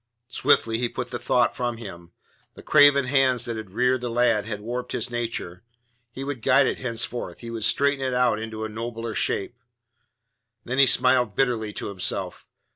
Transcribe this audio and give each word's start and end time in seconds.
Swiftly 0.29 0.79
he 0.79 0.89
put 0.89 1.11
the 1.11 1.19
thought 1.19 1.55
from 1.55 1.77
him. 1.77 2.11
The 2.55 2.63
craven 2.63 3.05
hands 3.05 3.45
that 3.45 3.55
had 3.55 3.69
reared 3.69 4.01
the 4.01 4.09
lad 4.09 4.47
had 4.47 4.59
warped 4.59 4.93
his 4.93 5.11
nature; 5.11 5.63
he 6.11 6.23
would 6.23 6.41
guide 6.41 6.65
it 6.65 6.79
henceforth; 6.79 7.41
he 7.41 7.51
would 7.51 7.63
straighten 7.65 8.03
it 8.03 8.15
out 8.15 8.39
into 8.39 8.65
a 8.65 8.67
nobler 8.69 9.13
shape. 9.13 9.55
Then 10.65 10.79
he 10.79 10.87
smiled 10.87 11.35
bitterly 11.35 11.71
to 11.73 11.89
himself. 11.89 12.47